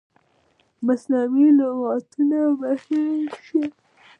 مصنوعي 0.85 1.47
لغتونه 1.59 2.39
به 2.59 2.69
هیر 2.83 3.29
شي. 3.45 3.61